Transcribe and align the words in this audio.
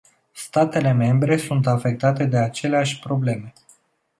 Statele 0.31 0.91
membre 0.93 1.37
sunt 1.37 1.67
afectate 1.67 2.25
de 2.25 2.37
aceleași 2.37 2.99
probleme. 2.99 3.53